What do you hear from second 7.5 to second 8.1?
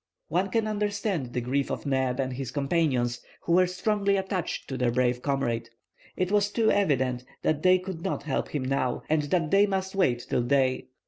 they could